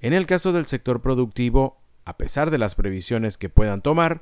En 0.00 0.12
el 0.12 0.26
caso 0.26 0.52
del 0.52 0.66
sector 0.66 1.00
productivo, 1.00 1.80
a 2.04 2.18
pesar 2.18 2.50
de 2.50 2.58
las 2.58 2.74
previsiones 2.74 3.38
que 3.38 3.48
puedan 3.48 3.80
tomar, 3.80 4.20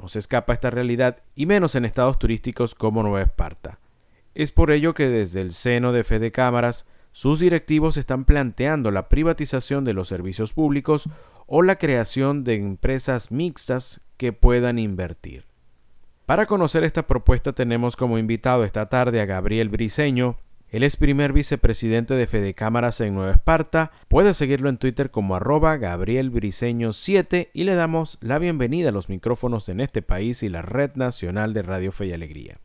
no 0.00 0.06
se 0.06 0.20
escapa 0.20 0.52
esta 0.52 0.70
realidad 0.70 1.24
y 1.34 1.46
menos 1.46 1.74
en 1.74 1.86
estados 1.86 2.20
turísticos 2.20 2.76
como 2.76 3.02
Nueva 3.02 3.22
Esparta. 3.22 3.80
Es 4.36 4.52
por 4.52 4.70
ello 4.70 4.94
que 4.94 5.08
desde 5.08 5.40
el 5.40 5.52
seno 5.52 5.90
de 5.90 6.04
Fede 6.04 6.30
Cámaras, 6.30 6.86
sus 7.14 7.38
directivos 7.38 7.96
están 7.96 8.24
planteando 8.24 8.90
la 8.90 9.08
privatización 9.08 9.84
de 9.84 9.92
los 9.92 10.08
servicios 10.08 10.52
públicos 10.52 11.08
o 11.46 11.62
la 11.62 11.76
creación 11.76 12.42
de 12.42 12.56
empresas 12.56 13.30
mixtas 13.30 14.04
que 14.16 14.32
puedan 14.32 14.80
invertir. 14.80 15.44
Para 16.26 16.46
conocer 16.46 16.82
esta 16.82 17.06
propuesta 17.06 17.52
tenemos 17.52 17.94
como 17.94 18.18
invitado 18.18 18.64
esta 18.64 18.88
tarde 18.88 19.20
a 19.20 19.26
Gabriel 19.26 19.68
Briseño. 19.68 20.38
Él 20.68 20.82
es 20.82 20.96
primer 20.96 21.32
vicepresidente 21.32 22.14
de 22.14 22.26
Fede 22.26 22.52
Cámaras 22.52 23.00
en 23.00 23.14
Nueva 23.14 23.34
Esparta. 23.34 23.92
Puede 24.08 24.34
seguirlo 24.34 24.68
en 24.68 24.78
Twitter 24.78 25.12
como 25.12 25.36
arroba 25.36 25.76
Gabriel 25.76 26.30
Briseño 26.30 26.92
7 26.92 27.52
y 27.54 27.62
le 27.62 27.76
damos 27.76 28.18
la 28.22 28.40
bienvenida 28.40 28.88
a 28.88 28.92
los 28.92 29.08
micrófonos 29.08 29.68
en 29.68 29.78
este 29.78 30.02
país 30.02 30.42
y 30.42 30.48
la 30.48 30.62
Red 30.62 30.96
Nacional 30.96 31.54
de 31.54 31.62
Radio 31.62 31.92
Fe 31.92 32.06
y 32.06 32.12
Alegría. 32.12 32.58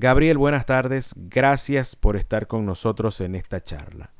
Gabriel, 0.00 0.38
buenas 0.38 0.64
tardes. 0.64 1.14
Gracias 1.28 1.94
por 1.94 2.16
estar 2.16 2.46
con 2.46 2.64
nosotros 2.64 3.20
en 3.20 3.34
esta 3.34 3.62
charla. 3.62 4.14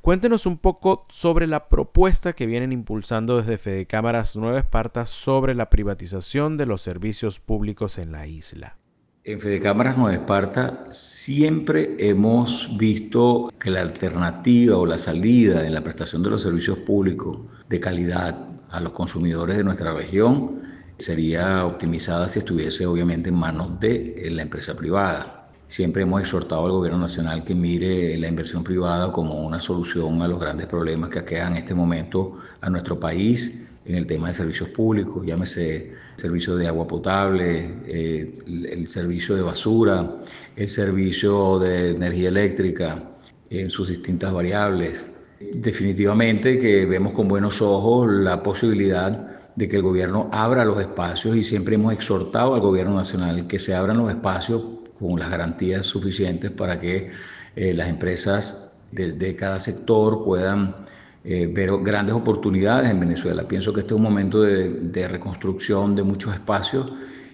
Cuéntenos 0.00 0.46
un 0.46 0.56
poco 0.56 1.04
sobre 1.10 1.46
la 1.46 1.68
propuesta 1.68 2.32
que 2.32 2.46
vienen 2.46 2.72
impulsando 2.72 3.36
desde 3.36 3.58
Fede 3.58 3.84
Cámaras 3.84 4.36
Nueva 4.36 4.60
Esparta 4.60 5.04
sobre 5.04 5.54
la 5.54 5.68
privatización 5.68 6.56
de 6.56 6.64
los 6.64 6.80
servicios 6.80 7.40
públicos 7.40 7.98
en 7.98 8.10
la 8.10 8.26
isla. 8.26 8.78
En 9.22 9.38
Fede 9.38 9.60
Cámaras 9.60 9.98
Nueva 9.98 10.14
Esparta 10.14 10.86
siempre 10.88 11.94
hemos 11.98 12.74
visto 12.78 13.52
que 13.60 13.68
la 13.68 13.82
alternativa 13.82 14.78
o 14.78 14.86
la 14.86 14.96
salida 14.96 15.66
en 15.66 15.74
la 15.74 15.84
prestación 15.84 16.22
de 16.22 16.30
los 16.30 16.40
servicios 16.40 16.78
públicos 16.78 17.38
de 17.68 17.78
calidad 17.78 18.48
a 18.70 18.80
los 18.80 18.94
consumidores 18.94 19.58
de 19.58 19.64
nuestra 19.64 19.92
región 19.92 20.67
sería 20.98 21.64
optimizada 21.64 22.28
si 22.28 22.40
estuviese 22.40 22.84
obviamente 22.86 23.28
en 23.28 23.36
manos 23.36 23.78
de 23.80 24.28
la 24.30 24.42
empresa 24.42 24.74
privada. 24.76 25.48
Siempre 25.68 26.02
hemos 26.02 26.20
exhortado 26.20 26.64
al 26.64 26.72
gobierno 26.72 26.98
nacional 26.98 27.44
que 27.44 27.54
mire 27.54 28.16
la 28.16 28.28
inversión 28.28 28.64
privada 28.64 29.12
como 29.12 29.46
una 29.46 29.58
solución 29.58 30.22
a 30.22 30.28
los 30.28 30.40
grandes 30.40 30.66
problemas 30.66 31.10
que 31.10 31.18
aquejan 31.18 31.52
en 31.52 31.58
este 31.58 31.74
momento 31.74 32.38
a 32.60 32.70
nuestro 32.70 32.98
país 32.98 33.66
en 33.84 33.94
el 33.94 34.06
tema 34.06 34.28
de 34.28 34.34
servicios 34.34 34.68
públicos, 34.70 35.24
llámese 35.24 35.92
servicio 36.16 36.56
de 36.56 36.68
agua 36.68 36.86
potable, 36.86 37.74
eh, 37.86 38.32
el 38.46 38.86
servicio 38.88 39.34
de 39.34 39.42
basura, 39.42 40.16
el 40.56 40.68
servicio 40.68 41.58
de 41.58 41.92
energía 41.92 42.28
eléctrica 42.28 43.02
en 43.48 43.70
sus 43.70 43.88
distintas 43.88 44.32
variables. 44.32 45.10
Definitivamente 45.40 46.58
que 46.58 46.84
vemos 46.84 47.12
con 47.14 47.28
buenos 47.28 47.62
ojos 47.62 48.10
la 48.10 48.42
posibilidad 48.42 49.37
de 49.58 49.68
que 49.68 49.74
el 49.74 49.82
gobierno 49.82 50.30
abra 50.30 50.64
los 50.64 50.80
espacios 50.80 51.34
y 51.36 51.42
siempre 51.42 51.74
hemos 51.74 51.92
exhortado 51.92 52.54
al 52.54 52.60
gobierno 52.60 52.94
nacional 52.94 53.48
que 53.48 53.58
se 53.58 53.74
abran 53.74 53.98
los 53.98 54.08
espacios 54.08 54.62
con 55.00 55.18
las 55.18 55.28
garantías 55.28 55.84
suficientes 55.84 56.52
para 56.52 56.78
que 56.78 57.10
eh, 57.56 57.74
las 57.74 57.88
empresas 57.88 58.70
de, 58.92 59.34
cada 59.34 59.58
sector 59.58 60.24
puedan 60.24 60.76
eh, 61.24 61.50
ver 61.52 61.72
grandes 61.82 62.14
oportunidades 62.14 62.88
en 62.88 63.00
Venezuela. 63.00 63.48
Pienso 63.48 63.72
que 63.72 63.80
este 63.80 63.94
es 63.94 63.96
un 63.96 64.04
momento 64.04 64.42
de, 64.42 65.08
reconstrucción 65.08 65.96
de 65.96 66.04
muchos 66.04 66.34
espacios 66.34 66.92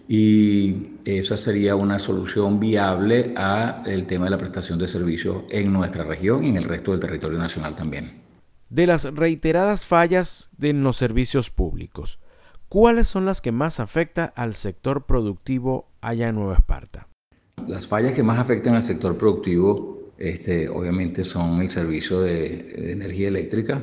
y 0.09 0.95
esa 1.05 1.37
sería 1.37 1.77
una 1.77 1.99
solución 1.99 2.59
viable 2.59 3.35
al 3.37 4.06
tema 4.06 4.25
de 4.25 4.31
la 4.31 4.39
prestación 4.39 4.79
de 4.79 4.89
servicios 4.89 5.43
en 5.51 5.71
nuestra 5.71 6.05
región 6.05 6.43
y 6.43 6.49
en 6.49 6.56
el 6.56 6.65
resto 6.65 6.93
del 6.93 7.01
territorio 7.01 7.39
nacional 7.39 7.75
también. 7.75 8.24
De 8.75 8.89
las 8.89 9.05
reiteradas 9.05 9.87
fallas 9.87 10.51
en 10.61 10.83
los 10.83 10.97
servicios 10.97 11.49
públicos, 11.49 12.19
¿cuáles 12.69 13.07
son 13.07 13.25
las 13.25 13.41
que 13.41 13.53
más 13.53 13.79
afectan 13.79 14.33
al 14.35 14.55
sector 14.55 15.07
productivo 15.07 15.87
allá 16.01 16.31
en 16.31 16.35
Nueva 16.35 16.55
Esparta? 16.55 17.07
Las 17.69 17.87
fallas 17.87 18.15
que 18.15 18.25
más 18.25 18.41
afectan 18.41 18.75
al 18.75 18.83
sector 18.83 19.17
productivo, 19.17 20.11
este, 20.19 20.69
obviamente, 20.69 21.23
son 21.23 21.62
el 21.62 21.71
servicio 21.71 22.21
de, 22.21 22.91
energía 22.91 23.29
eléctrica 23.29 23.81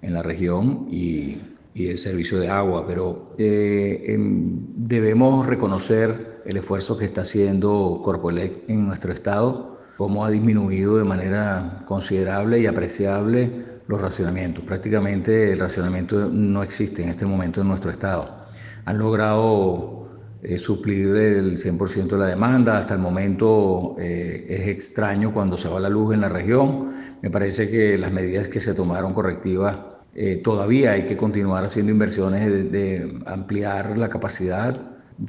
en 0.00 0.14
la 0.14 0.22
región 0.22 0.86
y, 0.88 1.38
el 1.74 1.98
servicio 1.98 2.38
de 2.38 2.48
agua, 2.48 2.86
pero 2.86 3.34
eh, 3.36 4.16
debemos 4.16 5.44
reconocer 5.46 6.42
el 6.46 6.56
esfuerzo 6.56 6.96
que 6.96 7.06
está 7.06 7.22
haciendo 7.22 8.00
Corpoelec 8.04 8.68
en 8.68 8.86
nuestro 8.86 9.12
estado, 9.12 9.80
cómo 9.96 10.24
ha 10.24 10.30
disminuido 10.30 10.98
de 10.98 11.04
manera 11.04 11.82
considerable 11.86 12.60
y 12.60 12.66
apreciable 12.66 13.69
los 13.90 14.00
racionamientos. 14.00 14.64
Prácticamente 14.64 15.52
el 15.52 15.58
racionamiento 15.58 16.28
no 16.30 16.62
existe 16.62 17.02
en 17.02 17.08
este 17.08 17.26
momento 17.26 17.60
en 17.60 17.68
nuestro 17.68 17.90
estado. 17.90 18.46
Han 18.84 18.98
logrado 18.98 20.08
eh, 20.42 20.58
suplir 20.58 21.08
el 21.16 21.58
100% 21.58 22.06
de 22.06 22.16
la 22.16 22.26
demanda. 22.26 22.78
Hasta 22.78 22.94
el 22.94 23.00
momento 23.00 23.96
eh, 23.98 24.46
es 24.48 24.68
extraño 24.68 25.32
cuando 25.32 25.58
se 25.58 25.68
va 25.68 25.80
la 25.80 25.88
luz 25.88 26.14
en 26.14 26.20
la 26.20 26.28
región. 26.28 26.92
Me 27.20 27.30
parece 27.30 27.68
que 27.68 27.98
las 27.98 28.12
medidas 28.12 28.48
que 28.48 28.60
se 28.60 28.74
tomaron 28.74 29.12
correctivas, 29.12 29.78
eh, 30.14 30.40
todavía 30.42 30.92
hay 30.92 31.04
que 31.04 31.16
continuar 31.16 31.64
haciendo 31.64 31.92
inversiones 31.92 32.72
de, 32.72 33.18
ampliar 33.26 33.98
la 33.98 34.08
capacidad. 34.08 34.80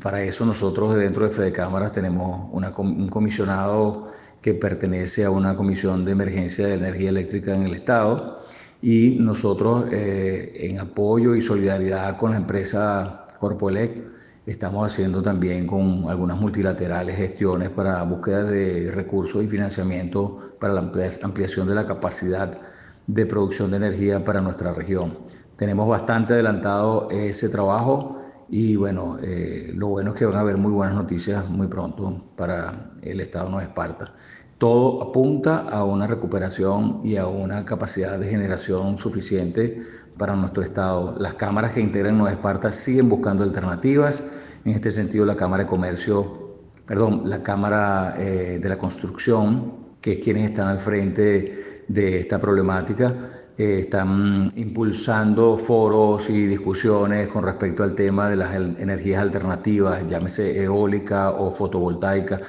Para 0.02 0.24
eso 0.24 0.46
nosotros 0.46 0.96
dentro 0.96 1.26
de 1.28 1.32
Fede 1.32 1.52
Cámaras 1.52 1.92
tenemos 1.92 2.48
un 2.52 3.10
comisionado 3.10 4.12
que 4.42 4.54
pertenece 4.54 5.26
a 5.26 5.30
una 5.32 5.56
comisión 5.56 6.06
de 6.06 6.12
emergencia 6.12 6.68
de 6.68 6.76
energía 6.76 7.10
eléctrica 7.10 7.56
en 7.56 7.64
el 7.64 7.76
Estado 7.76 8.42
y 8.82 9.18
nosotros 9.20 9.86
en 9.92 10.80
apoyo 10.80 11.36
y 11.36 11.42
solidaridad 11.42 12.18
con 12.18 12.32
la 12.32 12.38
empresa 12.38 13.28
Corpoelec 13.40 14.12
Estamos 14.48 14.92
haciendo 14.92 15.22
también 15.22 15.68
con 15.68 16.10
algunas 16.10 16.36
multilaterales 16.36 17.16
gestiones 17.16 17.70
para 17.70 18.02
búsqueda 18.02 18.44
de 18.44 18.90
recursos 18.90 19.44
y 19.44 19.48
financiamiento 19.48 20.56
para 20.60 20.74
la 20.74 20.92
ampliación 21.22 21.68
de 21.68 21.76
la 21.76 21.86
capacidad 21.86 22.60
de 23.06 23.26
producción 23.28 23.70
de 23.70 23.78
energía 23.78 24.24
para 24.24 24.42
nuestra 24.42 24.74
región. 24.74 25.16
Tenemos 25.58 25.88
bastante 25.88 26.34
adelantado 26.34 27.08
ese 27.12 27.50
trabajo 27.50 28.21
y 28.52 28.76
bueno, 28.76 29.18
eh, 29.24 29.72
lo 29.74 29.88
bueno 29.88 30.12
es 30.12 30.18
que 30.18 30.26
van 30.26 30.36
a 30.36 30.42
haber 30.42 30.58
muy 30.58 30.74
buenas 30.74 30.94
noticias 30.94 31.50
muy 31.50 31.68
pronto 31.68 32.22
para 32.36 32.92
el 33.02 33.22
Estado 33.22 33.46
de 33.46 33.52
Nueva 33.52 33.64
Esparta. 33.70 34.14
Todo 34.58 35.02
apunta 35.02 35.60
a 35.70 35.86
una 35.86 36.06
recuperación 36.06 37.00
y 37.02 37.16
a 37.16 37.28
una 37.28 37.64
capacidad 37.64 38.20
de 38.20 38.28
generación 38.28 38.98
suficiente 38.98 39.82
para 40.18 40.36
nuestro 40.36 40.64
Estado. 40.64 41.16
Las 41.18 41.36
cámaras 41.36 41.72
que 41.72 41.80
integran 41.80 42.18
Nueva 42.18 42.34
Esparta 42.34 42.74
siguen 42.74 43.08
buscando 43.08 43.46
alternativas. 43.46 44.22
En 44.66 44.74
este 44.74 44.92
sentido, 44.92 45.26
la 45.26 45.38
Cámara 45.38 45.64
de 45.64 45.70
Comercio, 45.70 46.60
perdón, 46.86 47.24
la 47.26 47.42
Cámara 47.44 48.16
eh, 48.18 48.60
de 48.62 48.70
la 48.70 48.78
Construcción, 48.78 49.96
que 50.02 50.14
es 50.14 50.20
quienes 50.20 50.50
están 50.50 50.68
al 50.68 50.82
frente 50.82 51.86
de 51.88 52.20
esta 52.20 52.38
problemática, 52.38 53.16
eh, 53.62 53.80
están 53.82 54.50
impulsando 54.56 55.56
foros 55.56 56.32
y 56.32 56.48
discusiones 56.48 57.28
con 57.28 57.44
respecto 57.44 57.84
al 57.84 57.94
tema 57.94 58.28
de 58.28 58.36
las 58.36 58.56
energías 58.56 59.22
alternativas, 59.22 60.04
llámese 60.08 60.64
eólica 60.64 61.30
o 61.30 61.52
fotovoltaica, 61.52 62.42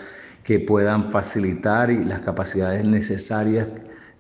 que 0.42 0.60
puedan 0.60 1.10
facilitar 1.10 1.90
las 1.90 2.20
capacidades 2.22 2.86
necesarias 2.86 3.68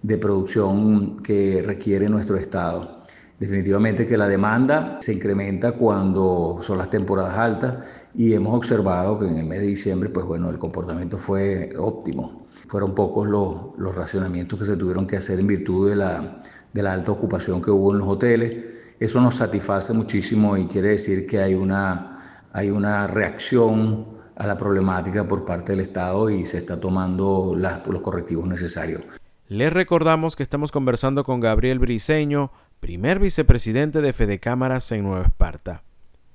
de 0.02 0.18
producción 0.18 1.16
que 1.22 1.62
requiere 1.62 2.10
nuestro 2.10 2.36
Estado. 2.36 3.02
Definitivamente 3.40 4.06
que 4.06 4.18
la 4.18 4.28
demanda 4.28 4.98
se 5.00 5.14
incrementa 5.14 5.72
cuando 5.72 6.60
son 6.62 6.76
las 6.76 6.90
temporadas 6.90 7.38
altas 7.38 7.74
y 8.14 8.34
hemos 8.34 8.54
observado 8.54 9.18
que 9.18 9.26
en 9.26 9.38
el 9.38 9.46
mes 9.46 9.60
de 9.60 9.66
diciembre, 9.66 10.08
pues 10.08 10.26
bueno, 10.26 10.50
el 10.50 10.58
comportamiento 10.58 11.18
fue 11.18 11.72
óptimo. 11.78 12.46
fueron 12.68 12.94
pocos 12.94 13.28
los, 13.28 13.78
los, 13.78 13.94
racionamientos 13.94 14.58
que 14.58 14.64
se 14.64 14.76
tuvieron 14.76 15.06
que 15.06 15.16
hacer 15.16 15.38
en 15.40 15.46
virtud 15.46 15.90
de 15.90 15.96
la, 15.96 16.42
de 16.72 16.82
la 16.82 16.92
alta 16.92 17.12
ocupación 17.12 17.60
que 17.60 17.70
hubo 17.70 17.92
en 17.92 17.98
los 17.98 18.08
hoteles. 18.08 18.64
Eso 19.00 19.20
nos 19.20 19.36
satisface 19.36 19.92
muchísimo 19.92 20.56
y 20.56 20.66
quiere 20.66 20.90
decir 20.90 21.26
que 21.26 21.40
hay 21.40 21.54
una, 21.54 22.44
hay 22.52 22.70
una 22.70 23.06
reacción 23.06 24.06
a 24.36 24.46
la 24.46 24.56
problemática 24.56 25.26
por 25.26 25.44
parte 25.44 25.72
del 25.72 25.80
Estado 25.80 26.30
y 26.30 26.44
se 26.44 26.58
está 26.58 26.78
tomando 26.78 27.54
los 27.56 28.02
correctivos 28.02 28.46
necesarios. 28.46 29.02
Les 29.48 29.72
recordamos 29.72 30.36
que 30.36 30.42
estamos 30.42 30.72
conversando 30.72 31.24
con 31.24 31.40
Gabriel 31.40 31.78
Briceño, 31.78 32.50
primer 32.80 33.18
vicepresidente 33.18 34.00
de 34.00 34.12
Fede 34.12 34.38
Cámaras 34.38 34.90
en 34.92 35.04
Nueva 35.04 35.26
Esparta. 35.26 35.82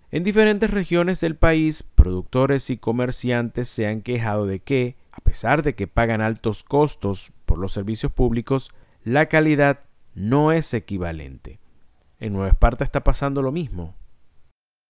En 0.10 0.24
diferentes 0.24 0.72
regiones 0.72 1.20
del 1.20 1.36
país, 1.36 1.84
productores 1.84 2.70
y 2.70 2.78
comerciantes 2.78 3.68
se 3.68 3.88
han 3.88 4.02
quejado 4.02 4.46
de 4.46 4.60
que, 4.62 4.96
a 5.12 5.20
pesar 5.20 5.64
de 5.64 5.76
que 5.76 5.88
pagan 5.88 6.22
altos 6.22 6.64
costos 6.64 7.34
por 7.46 7.58
los 7.58 7.74
servicios 7.74 8.14
públicos, 8.14 8.72
la 9.04 9.26
calidad 9.26 9.82
no 10.16 10.54
es 10.54 10.74
equivalente. 10.74 11.60
En 12.22 12.32
Nueva 12.32 12.48
Esparta 12.48 12.86
está 12.86 13.04
pasando 13.04 13.42
lo 13.42 13.52
mismo. 13.52 13.96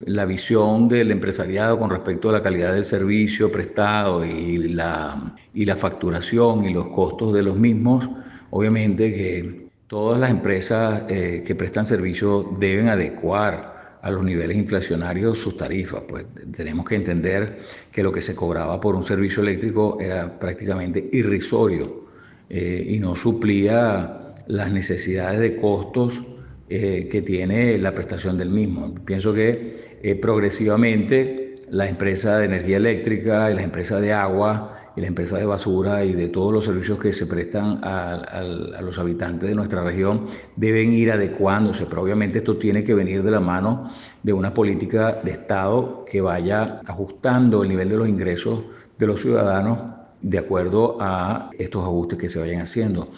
La 0.02 0.26
visión 0.26 0.88
del 0.88 1.10
empresariado 1.10 1.80
con 1.80 1.90
respecto 1.90 2.30
a 2.30 2.34
la 2.34 2.44
calidad 2.44 2.74
del 2.74 2.86
servicio 2.86 3.52
prestado 3.52 4.24
y 4.24 4.68
la, 4.68 5.34
facturación 5.76 6.66
y 6.66 6.74
los 6.74 6.90
costos 6.90 7.34
de 7.34 7.42
los 7.42 7.58
mismos, 7.58 8.08
obviamente 8.52 9.12
que 9.12 9.68
todas 9.88 10.20
las 10.20 10.30
empresas 10.30 11.06
eh, 11.10 11.44
que 11.44 11.56
prestan 11.56 11.86
servicio 11.86 12.44
deben 12.60 12.90
adecuar 12.90 13.77
a 14.02 14.12
los 14.12 14.24
niveles 14.24 14.58
inflacionarios 14.58 15.40
sus 15.40 15.58
tarifas. 15.58 16.04
Pues 16.08 16.26
tenemos 16.56 16.86
que 16.86 16.96
entender 16.96 17.60
que 17.92 18.04
lo 18.04 18.12
que 18.12 18.22
se 18.22 18.36
cobraba 18.36 18.80
por 18.80 18.96
un 18.96 19.04
servicio 19.04 19.42
eléctrico 19.44 19.98
era 20.00 20.40
prácticamente 20.40 21.10
irrisorio 21.12 22.08
eh, 22.50 22.86
y 22.88 23.00
no 23.00 23.16
suplía 23.16 24.36
las 24.48 24.72
necesidades 24.72 25.40
de 25.40 25.56
costos 25.58 26.24
eh, 26.70 27.08
que 27.12 27.22
tiene 27.22 27.78
la 27.78 27.94
prestación 27.94 28.38
del 28.38 28.50
mismo. 28.50 28.94
Pienso 29.06 29.34
que 29.34 30.00
eh, 30.02 30.16
progresivamente 30.16 31.47
la 31.70 31.88
empresa 31.88 32.38
de 32.38 32.46
energía 32.46 32.78
eléctrica 32.78 33.52
y 33.52 33.56
las 33.56 33.64
empresas 33.64 34.02
de 34.02 34.14
agua 34.14 34.74
y 34.96 35.02
la 35.02 35.08
empresa 35.08 35.38
de 35.38 35.46
basura 35.46 36.04
y 36.04 36.14
de 36.14 36.30
todos 36.30 36.52
los 36.52 36.66
servicios 36.66 36.98
que 36.98 37.14
se 37.14 37.28
prestan 37.28 37.80
a, 37.84 38.42
los 38.82 38.98
habitantes 38.98 39.50
de 39.50 39.56
nuestra 39.56 39.84
región 39.84 40.26
deben 40.56 40.94
ir 40.94 41.12
adecuándose, 41.12 41.86
pero 41.86 42.02
obviamente 42.02 42.40
esto 42.40 42.58
tiene 42.58 42.84
que 42.84 42.94
venir 42.94 43.22
de 43.22 43.32
la 43.32 43.40
mano 43.40 43.90
de 44.24 44.34
una 44.34 44.54
política 44.54 45.20
de 45.24 45.32
Estado 45.32 46.06
que 46.10 46.22
vaya 46.22 46.82
ajustando 46.86 47.64
el 47.64 47.70
nivel 47.70 47.90
de 47.90 47.98
los 47.98 48.10
ingresos 48.10 48.64
de 48.98 49.08
los 49.08 49.22
ciudadanos 49.22 49.80
de 50.22 50.40
acuerdo 50.40 50.98
a 51.00 51.50
estos 51.60 51.84
ajustes 51.84 52.18
que 52.18 52.30
se 52.30 52.40
vayan 52.40 52.62
haciendo. 52.62 53.10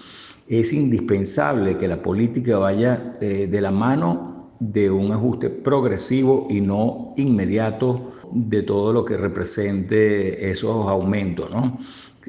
Es 0.47 0.73
indispensable 0.73 1.77
que 1.77 1.87
la 1.87 2.01
política 2.01 2.57
vaya 2.57 3.15
eh, 3.21 3.47
de 3.47 3.61
la 3.61 3.71
mano 3.71 4.49
de 4.59 4.89
un 4.91 5.11
ajuste 5.13 5.49
progresivo 5.49 6.47
y 6.49 6.59
no 6.59 7.13
inmediato 7.15 8.08
de 8.31 8.63
todo 8.63 8.93
lo 8.93 9.05
que 9.05 9.17
represente 9.17 10.49
esos 10.49 10.87
aumentos. 10.87 11.51
¿no? 11.51 11.79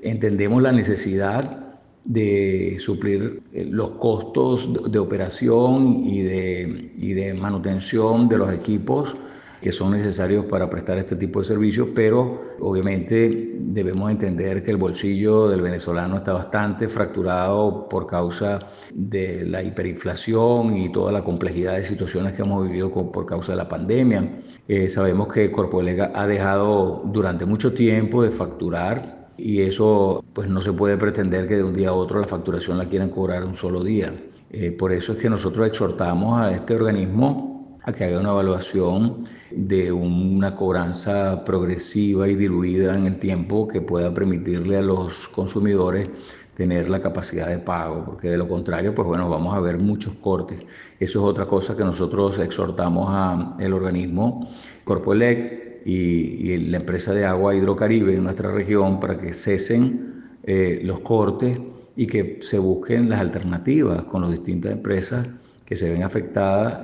Entendemos 0.03 0.63
la 0.63 0.73
necesidad 0.73 1.67
de 2.05 2.77
suplir 2.79 3.43
eh, 3.53 3.67
los 3.71 3.93
costos 3.93 4.71
de 4.91 4.99
operación 4.99 6.05
y 6.05 6.23
de, 6.23 6.93
y 6.97 7.13
de 7.13 7.35
manutención 7.35 8.29
de 8.29 8.39
los 8.39 8.53
equipos 8.53 9.15
que 9.61 9.73
son 9.73 9.93
necesarios 9.93 10.47
para 10.47 10.71
prestar 10.71 10.99
este 10.99 11.17
tipo 11.17 11.41
de 11.41 11.45
servicios, 11.45 11.89
pero 11.95 12.55
obviamente 12.61 13.57
debemos 13.59 14.11
entender 14.11 14.63
que 14.63 14.71
el 14.71 14.79
bolsillo 14.79 15.49
del 15.49 15.61
venezolano 15.61 16.17
está 16.17 16.33
bastante 16.33 16.89
fracturado 16.89 17.89
por 17.89 18.07
causa 18.07 18.59
de 18.95 19.45
la 19.45 19.63
hiperinflación 19.63 20.77
y 20.77 20.91
toda 20.91 21.13
la 21.13 21.23
complejidad 21.23 21.75
de 21.75 21.83
situaciones 21.83 22.33
que 22.33 22.43
hemos 22.43 22.67
vivido 22.67 22.91
por 22.91 23.27
causa 23.27 23.53
de 23.53 23.57
la 23.57 23.69
pandemia. 23.69 24.41
Eh, 24.67 24.89
sabemos 24.89 25.29
que 25.29 25.51
Corpolega 25.51 26.13
ha 26.15 26.27
dejado 26.27 27.03
durante 27.07 27.45
mucho 27.45 27.73
tiempo 27.73 28.23
de 28.23 28.31
facturar 28.31 29.29
y 29.37 29.63
eso 29.63 30.25
pues 30.33 30.49
no 30.49 30.61
se 30.61 30.73
puede 30.73 30.97
pretender 30.97 31.49
que 31.49 31.57
de 31.57 31.65
un 31.65 31.75
día 31.75 31.91
a 31.91 31.93
otro 31.93 32.21
la 32.21 32.27
facturación 32.27 32.79
la 32.79 32.87
quieran 32.87 33.11
cobrar 33.11 33.45
un 33.45 33.57
solo 33.57 33.83
día. 33.83 34.13
Eh, 34.53 34.73
por 34.73 34.93
eso 34.93 35.13
es 35.13 35.19
que 35.19 35.31
nosotros 35.31 35.67
exhortamos 35.67 36.41
a 36.41 36.53
este 36.53 36.75
organismo 36.75 37.50
que 37.93 38.05
haga 38.05 38.21
una 38.21 38.31
evaluación 38.31 39.25
de 39.51 39.93
una 39.93 40.55
cobranza 40.55 41.45
progresiva 41.45 42.29
y 42.29 42.37
diluida 42.37 42.97
en 42.97 43.07
el 43.07 43.19
tiempo 43.19 43.67
que 43.69 43.81
pueda 43.81 44.13
permitirle 44.13 44.77
a 44.77 44.83
los 44.83 45.29
consumidores 45.29 46.09
tener 46.55 46.91
la 46.91 47.01
capacidad 47.01 47.49
de 47.49 47.59
pago, 47.59 48.05
porque 48.05 48.29
de 48.29 48.37
lo 48.37 48.47
contrario, 48.47 48.95
pues 48.95 49.09
bueno, 49.09 49.31
vamos 49.31 49.55
a 49.55 49.61
ver 49.61 49.79
muchos 49.79 50.15
cortes. 50.17 50.59
Eso 50.99 51.19
es 51.21 51.25
otra 51.25 51.47
cosa 51.47 51.75
que 51.75 51.85
nosotros 51.85 52.39
exhortamos 52.39 53.09
al 53.11 53.73
organismo 53.73 54.51
Corpoelec 54.85 55.87
y, 55.87 56.53
y, 56.53 56.59
la 56.59 56.77
empresa 56.77 57.15
de 57.15 57.25
agua 57.25 57.55
Hidrocaribe 57.55 58.15
en 58.15 58.25
nuestra 58.25 58.53
región 58.53 59.01
para 59.01 59.17
que 59.17 59.33
cesen 59.33 60.37
eh, 60.43 60.81
los 60.85 61.01
cortes 61.01 61.59
y 61.97 62.07
que 62.07 62.39
se 62.43 62.59
busquen 62.59 63.09
las 63.09 63.21
alternativas 63.21 64.05
con 64.05 64.23
las 64.23 64.31
distintas 64.31 64.73
empresas 64.73 65.27
que 65.65 65.77
se 65.77 65.89
ven 65.89 66.03
afectadas 66.03 66.81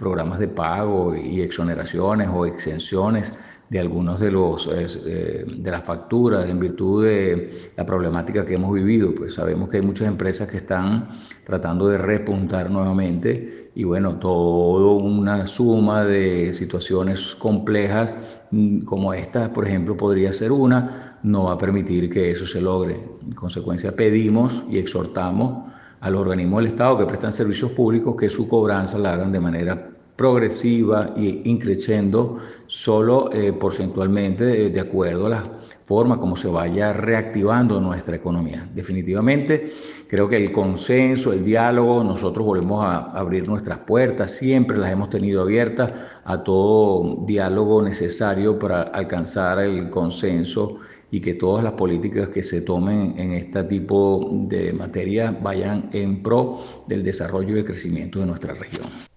programas 0.00 0.38
de 0.38 0.48
pago 0.48 1.14
y 1.14 1.42
exoneraciones 1.42 2.28
o 2.32 2.46
exenciones 2.46 3.34
de 3.68 3.78
algunos 3.78 4.18
de 4.18 4.30
los 4.32 4.68
eh, 4.72 5.44
de 5.46 5.70
las 5.70 5.84
facturas 5.84 6.48
en 6.48 6.58
virtud 6.58 7.04
de 7.04 7.72
la 7.76 7.84
problemática 7.84 8.44
que 8.46 8.54
hemos 8.54 8.72
vivido. 8.72 9.14
Pues 9.14 9.34
sabemos 9.34 9.68
que 9.68 9.76
hay 9.76 9.82
muchas 9.82 10.08
empresas 10.08 10.48
que 10.48 10.56
están 10.56 11.08
tratando 11.44 11.86
de 11.86 11.98
repuntar 11.98 12.70
nuevamente 12.70 13.70
y 13.74 13.84
bueno 13.84 14.16
toda 14.16 14.94
una 14.94 15.46
suma 15.46 16.04
de 16.04 16.52
situaciones 16.54 17.36
complejas 17.36 18.14
mm, 18.50 18.80
como 18.80 19.12
esta 19.12 19.52
por 19.52 19.66
ejemplo 19.66 19.96
podría 19.96 20.32
ser 20.32 20.50
una 20.50 21.18
no 21.22 21.44
va 21.44 21.52
a 21.52 21.58
permitir 21.58 22.08
que 22.08 22.30
eso 22.30 22.46
se 22.46 22.60
logre. 22.62 22.94
En 23.22 23.34
consecuencia 23.34 23.94
pedimos 23.94 24.64
y 24.70 24.78
exhortamos 24.78 25.70
a 26.00 26.10
los 26.10 26.22
organismos 26.22 26.62
del 26.62 26.72
Estado 26.72 26.98
que 26.98 27.06
prestan 27.06 27.32
servicios 27.32 27.70
públicos 27.72 28.16
que 28.18 28.30
su 28.30 28.48
cobranza 28.48 28.98
la 28.98 29.12
hagan 29.12 29.30
de 29.30 29.40
manera 29.40 29.89
progresiva 30.20 31.14
e 31.16 31.40
increciendo 31.44 32.36
solo 32.66 33.32
eh, 33.32 33.54
porcentualmente 33.54 34.68
de, 34.68 34.80
acuerdo 34.80 35.24
a 35.24 35.30
la 35.30 35.44
forma 35.86 36.20
como 36.20 36.36
se 36.36 36.46
vaya 36.46 36.92
reactivando 36.92 37.80
nuestra 37.80 38.16
economía. 38.16 38.68
Definitivamente 38.74 39.72
creo 40.06 40.28
que 40.28 40.36
el 40.36 40.52
consenso, 40.52 41.32
el 41.32 41.42
diálogo, 41.42 42.04
nosotros 42.04 42.44
volvemos 42.44 42.84
a 42.84 43.12
abrir 43.18 43.48
nuestras 43.48 43.78
puertas, 43.78 44.32
siempre 44.32 44.76
las 44.76 44.92
hemos 44.92 45.08
tenido 45.08 45.40
abiertas 45.40 45.90
a 46.22 46.44
todo 46.44 47.24
diálogo 47.26 47.80
necesario 47.80 48.58
para 48.58 48.82
alcanzar 48.82 49.58
el 49.60 49.88
consenso 49.88 50.76
y 51.10 51.22
que 51.22 51.32
todas 51.32 51.64
las 51.64 51.72
políticas 51.72 52.28
que 52.28 52.42
se 52.42 52.60
tomen 52.60 53.14
en 53.16 53.32
este 53.32 53.64
tipo 53.64 54.28
de 54.30 54.74
materia 54.74 55.34
vayan 55.42 55.88
en 55.94 56.22
pro 56.22 56.60
del 56.86 57.02
desarrollo 57.02 57.56
y 57.56 57.60
el 57.60 57.64
crecimiento 57.64 58.18
de 58.18 58.26
nuestra 58.26 58.52
región. 58.52 59.09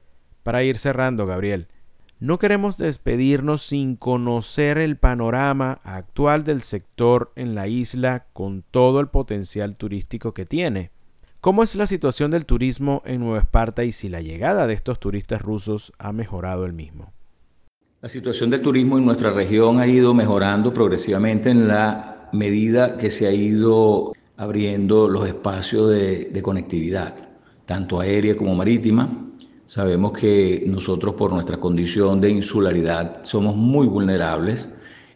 Para 0.43 0.63
ir 0.63 0.77
cerrando, 0.77 1.25
Gabriel, 1.25 1.67
no 2.19 2.37
queremos 2.37 2.77
despedirnos 2.77 3.61
sin 3.61 3.95
conocer 3.95 4.77
el 4.77 4.97
panorama 4.97 5.79
actual 5.83 6.43
del 6.43 6.61
sector 6.61 7.31
en 7.35 7.55
la 7.55 7.67
isla 7.67 8.27
con 8.33 8.63
todo 8.69 8.99
el 8.99 9.07
potencial 9.07 9.75
turístico 9.75 10.33
que 10.33 10.45
tiene. 10.45 10.91
¿Cómo 11.41 11.63
es 11.63 11.75
la 11.75 11.87
situación 11.87 12.31
del 12.31 12.45
turismo 12.45 13.01
en 13.05 13.19
Nueva 13.19 13.39
Esparta 13.39 13.83
y 13.83 13.91
si 13.91 14.07
la 14.07 14.21
llegada 14.21 14.65
de 14.67 14.73
estos 14.73 14.99
turistas 14.99 15.41
rusos 15.41 15.91
ha 15.97 16.13
mejorado 16.13 16.65
el 16.65 16.71
mismo? 16.71 17.11
La 18.01 18.07
situación 18.07 18.49
del 18.49 18.61
turismo 18.61 18.97
en 18.97 19.05
nuestra 19.05 19.31
región 19.31 19.79
ha 19.79 19.87
ido 19.87 20.13
mejorando 20.13 20.73
progresivamente 20.73 21.49
en 21.49 21.67
la 21.67 22.29
medida 22.31 22.97
que 22.97 23.11
se 23.11 23.27
ha 23.27 23.31
ido 23.31 24.13
abriendo 24.37 25.07
los 25.07 25.27
espacios 25.27 25.89
de, 25.89 26.41
conectividad, 26.41 27.13
tanto 27.65 27.99
aérea 27.99 28.35
como 28.35 28.55
marítima. 28.55 29.32
Sabemos 29.73 30.11
que 30.11 30.63
nosotros 30.67 31.15
por 31.15 31.33
nuestra 31.33 31.59
condición 31.59 32.21
de 32.21 32.29
insularidad 32.29 33.23
somos 33.23 33.55
muy 33.55 33.87
vulnerables. 33.87 34.67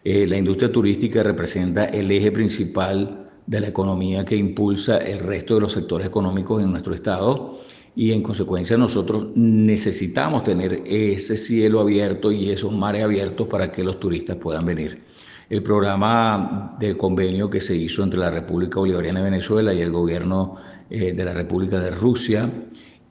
Eh, 0.02 0.26
la 0.26 0.36
industria 0.36 0.72
turística 0.72 1.22
representa 1.22 1.84
el 1.84 2.10
eje 2.10 2.32
principal 2.32 3.30
de 3.46 3.60
la 3.60 3.68
economía 3.68 4.24
que 4.24 4.34
impulsa 4.34 4.98
el 4.98 5.20
resto 5.20 5.54
de 5.54 5.60
los 5.60 5.74
sectores 5.74 6.08
económicos 6.08 6.60
en 6.60 6.72
nuestro 6.72 6.92
estado 6.92 7.60
y 7.94 8.10
en 8.10 8.20
consecuencia 8.20 8.76
nosotros 8.76 9.28
necesitamos 9.36 10.42
tener 10.42 10.82
ese 10.86 11.36
cielo 11.36 11.78
abierto 11.78 12.32
y 12.32 12.50
esos 12.50 12.72
mares 12.72 13.04
abiertos 13.04 13.46
para 13.46 13.70
que 13.70 13.84
los 13.84 14.00
turistas 14.00 14.38
puedan 14.38 14.66
venir. 14.66 15.04
El 15.48 15.62
programa 15.62 16.76
del 16.80 16.96
convenio 16.96 17.48
que 17.48 17.60
se 17.60 17.76
hizo 17.76 18.02
entre 18.02 18.18
la 18.18 18.30
República 18.30 18.80
Bolivariana 18.80 19.20
de 19.20 19.30
Venezuela 19.30 19.72
y 19.72 19.82
el 19.82 19.92
gobierno 19.92 20.56
eh, 20.90 21.12
de 21.12 21.24
la 21.24 21.32
República 21.32 21.78
de 21.78 21.92
Rusia 21.92 22.50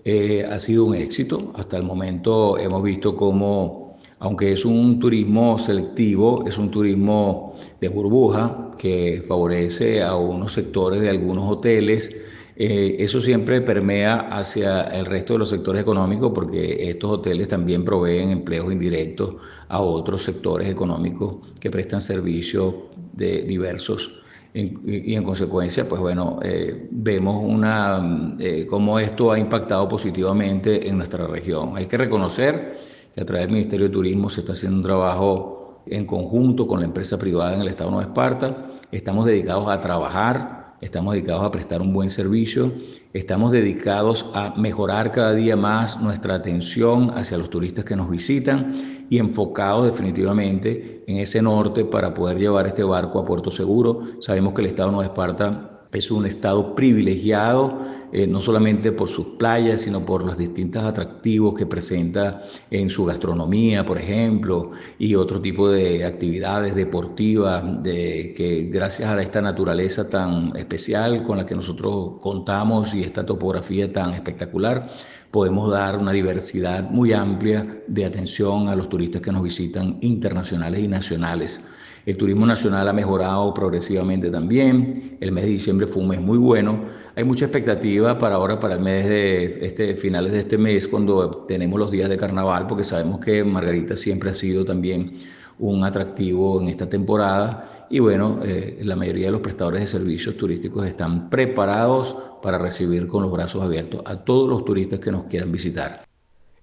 eh, 0.09 0.45
ha 0.49 0.57
sido 0.57 0.85
un 0.85 0.95
éxito. 0.95 1.51
Hasta 1.55 1.75
el 1.75 1.83
momento 1.83 2.57
hemos 2.57 2.81
visto 2.81 3.13
cómo, 3.13 3.97
aunque 4.19 4.53
es 4.53 4.63
un 4.63 4.99
turismo 4.99 5.59
selectivo, 5.59 6.45
es 6.47 6.57
un 6.57 6.71
turismo 6.71 7.55
de 7.81 7.89
burbuja 7.89 8.71
que 8.77 9.21
favorece 9.27 10.01
a 10.01 10.15
unos 10.15 10.53
sectores 10.53 11.01
de 11.01 11.09
algunos 11.09 11.51
hoteles. 11.51 12.15
Eh, 12.55 12.95
eso 12.99 13.19
siempre 13.19 13.59
permea 13.59 14.29
hacia 14.31 14.83
el 14.83 15.05
resto 15.05 15.33
de 15.33 15.39
los 15.39 15.49
sectores 15.49 15.81
económicos 15.81 16.31
porque 16.33 16.89
estos 16.89 17.11
hoteles 17.11 17.49
también 17.49 17.83
proveen 17.83 18.29
empleos 18.29 18.71
indirectos 18.71 19.35
a 19.67 19.81
otros 19.81 20.23
sectores 20.23 20.69
económicos 20.69 21.35
que 21.59 21.69
prestan 21.69 21.99
servicios 21.99 22.73
de 23.11 23.41
diversos 23.41 24.16
y, 24.53 25.15
en 25.15 25.23
consecuencia, 25.23 25.87
pues 25.87 26.01
bueno, 26.01 26.39
eh, 26.41 26.87
vemos 26.89 27.43
una, 27.43 28.35
eh, 28.39 28.65
cómo 28.69 28.99
esto 28.99 29.31
ha 29.31 29.39
impactado 29.39 29.87
positivamente 29.87 30.87
en 30.87 30.97
nuestra 30.97 31.27
región. 31.27 31.77
Hay 31.77 31.85
que 31.85 31.97
reconocer 31.97 32.77
que 33.13 33.21
a 33.21 33.25
través 33.25 33.47
del 33.47 33.53
Ministerio 33.53 33.87
de 33.87 33.93
Turismo 33.93 34.29
se 34.29 34.39
está 34.39 34.53
haciendo 34.53 34.77
un 34.77 34.83
trabajo 34.83 35.83
en 35.85 36.05
conjunto 36.05 36.67
con 36.67 36.79
la 36.79 36.85
empresa 36.85 37.17
privada 37.17 37.53
en 37.53 37.61
el 37.61 37.67
Estado 37.67 37.89
de 37.89 37.95
Nueva 37.95 38.09
Esparta. 38.09 38.71
Estamos 38.91 39.25
dedicados 39.25 39.67
a 39.69 39.79
trabajar, 39.79 40.56
estamos 40.81 41.13
dedicados 41.13 41.43
a 41.43 41.51
prestar 41.51 41.81
un 41.81 41.93
buen 41.93 42.09
servicio, 42.09 42.71
estamos 43.13 43.51
dedicados 43.51 44.29
a 44.33 44.53
mejorar 44.55 45.11
cada 45.11 45.33
día 45.33 45.55
más 45.55 45.99
nuestra 46.01 46.35
atención 46.35 47.11
hacia 47.15 47.37
los 47.37 47.49
turistas 47.49 47.85
que 47.85 47.95
nos 47.95 48.09
visitan 48.09 49.05
y 49.09 49.17
enfocados 49.17 49.85
definitivamente 49.85 51.03
en 51.07 51.17
ese 51.17 51.41
norte 51.41 51.85
para 51.85 52.13
poder 52.13 52.37
llevar 52.37 52.67
este 52.67 52.83
barco 52.83 53.19
a 53.19 53.25
puerto 53.25 53.51
seguro. 53.51 54.01
Sabemos 54.19 54.53
que 54.53 54.61
el 54.61 54.67
Estado 54.67 54.89
de 54.89 54.95
Nueva 54.95 55.07
Esparta 55.11 55.76
es 55.91 56.11
un 56.11 56.25
estado 56.25 56.75
privilegiado, 56.75 57.79
eh, 58.11 58.25
no 58.25 58.39
solamente 58.41 58.91
por 58.91 59.09
sus 59.09 59.25
playas, 59.37 59.81
sino 59.81 60.05
por 60.05 60.23
los 60.23 60.37
distintos 60.37 60.83
atractivos 60.83 61.55
que 61.55 61.65
presenta 61.65 62.43
en 62.71 62.89
su 62.89 63.05
gastronomía, 63.05 63.85
por 63.85 63.97
ejemplo, 63.97 64.71
y 64.97 65.15
otro 65.15 65.41
tipo 65.41 65.69
de 65.69 66.05
actividades 66.05 66.75
deportivas 66.75 67.83
de, 67.83 68.33
que 68.35 68.69
gracias 68.71 69.09
a 69.09 69.21
esta 69.21 69.41
naturaleza 69.41 70.09
tan 70.09 70.55
especial 70.55 71.23
con 71.23 71.37
la 71.37 71.45
que 71.45 71.55
nosotros 71.55 72.13
contamos 72.21 72.93
y 72.93 73.03
esta 73.03 73.25
topografía 73.25 73.91
tan 73.91 74.13
espectacular, 74.13 74.89
podemos 75.31 75.69
dar 75.71 75.97
una 75.97 76.13
diversidad 76.13 76.89
muy 76.89 77.11
amplia 77.11 77.83
de 77.87 78.05
atención 78.05 78.69
a 78.69 78.75
los 78.75 78.87
turistas 78.87 79.21
que 79.21 79.31
nos 79.31 79.43
visitan 79.43 79.97
internacionales 80.01 80.81
y 80.81 80.87
nacionales. 80.87 81.61
El 82.07 82.15
turismo 82.15 82.45
nacional 82.45 82.87
ha 82.87 82.93
mejorado 82.93 83.53
progresivamente 83.53 84.31
también. 84.31 85.17
El 85.19 85.33
mes 85.33 85.43
de 85.43 85.49
diciembre 85.49 85.87
fue 85.87 86.03
un 86.03 86.07
mes 86.07 86.21
muy 86.21 86.37
bueno. 86.37 86.85
Hay 87.17 87.25
mucha 87.25 87.43
expectativa 87.43 88.17
para 88.17 88.35
ahora, 88.35 88.61
para 88.61 88.75
el 88.75 88.79
mes 88.79 89.09
de 89.09 89.65
este, 89.65 89.93
finales 89.97 90.31
de 90.31 90.39
este 90.39 90.57
mes, 90.57 90.87
cuando 90.87 91.43
tenemos 91.49 91.77
los 91.77 91.91
días 91.91 92.07
de 92.07 92.15
carnaval, 92.15 92.65
porque 92.65 92.85
sabemos 92.85 93.19
que 93.19 93.43
Margarita 93.43 93.97
siempre 93.97 94.29
ha 94.29 94.33
sido 94.33 94.63
también 94.63 95.17
un 95.59 95.83
atractivo 95.83 96.61
en 96.61 96.69
esta 96.69 96.87
temporada. 96.87 97.87
Y 97.89 97.99
bueno, 97.99 98.39
eh, 98.41 98.79
la 98.83 98.95
mayoría 98.95 99.25
de 99.25 99.33
los 99.33 99.41
prestadores 99.41 99.81
de 99.81 99.87
servicios 99.87 100.37
turísticos 100.37 100.87
están 100.87 101.29
preparados 101.29 102.15
para 102.41 102.57
recibir 102.57 103.09
con 103.09 103.23
los 103.23 103.31
brazos 103.33 103.61
abiertos 103.61 104.01
a 104.05 104.15
todos 104.15 104.47
los 104.47 104.63
turistas 104.63 104.99
que 104.99 105.11
nos 105.11 105.25
quieran 105.25 105.51
visitar. 105.51 106.06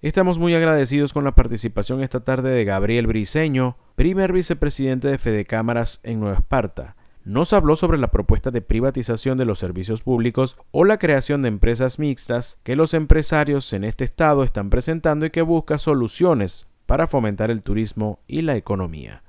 Estamos 0.01 0.39
muy 0.39 0.53
agradecidos 0.53 1.13
con 1.13 1.23
la 1.23 1.35
participación 1.35 2.01
esta 2.03 2.19
tarde 2.23 2.51
de 2.51 2.65
Gabriel 2.65 3.07
Briceño, 3.07 3.77
primer 3.95 4.33
vicepresidente 4.33 5.07
de 5.07 5.17
Fede 5.17 5.45
Cámaras 5.45 6.01
en 6.03 6.19
Nueva 6.19 6.37
Esparta. 6.37 6.95
Nos 7.23 7.53
habló 7.53 7.75
sobre 7.75 7.97
la 7.97 8.11
propuesta 8.11 8.51
de 8.51 8.61
privatización 8.61 9.37
de 9.37 9.45
los 9.45 9.57
servicios 9.57 10.03
públicos 10.03 10.57
o 10.71 10.83
la 10.83 10.99
creación 10.99 11.41
de 11.41 11.47
empresas 11.47 11.97
mixtas 11.97 12.59
que 12.63 12.75
los 12.75 12.93
empresarios 12.93 13.71
en 13.73 13.83
este 13.83 14.03
estado 14.03 14.43
están 14.43 14.69
presentando 14.69 15.25
y 15.25 15.31
que 15.31 15.41
busca 15.41 15.77
soluciones 15.77 16.67
para 16.85 17.07
fomentar 17.07 17.49
el 17.49 17.63
turismo 17.63 18.19
y 18.27 18.41
la 18.41 18.57
economía. 18.57 19.23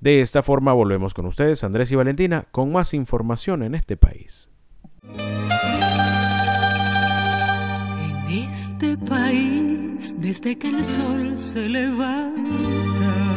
De 0.00 0.20
esta 0.20 0.42
forma 0.42 0.72
volvemos 0.72 1.14
con 1.14 1.26
ustedes, 1.26 1.64
Andrés 1.64 1.90
y 1.92 1.96
Valentina, 1.96 2.46
con 2.50 2.70
más 2.70 2.92
información 2.92 3.62
en 3.62 3.74
este 3.74 3.96
país. 3.96 4.50
Este 8.30 8.94
país, 8.98 10.14
desde 10.18 10.58
que 10.58 10.68
el 10.68 10.84
sol 10.84 11.38
se 11.38 11.66
levanta, 11.66 13.27